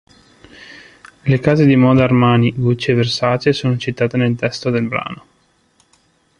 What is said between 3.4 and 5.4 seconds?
sono citate nel testo del brano.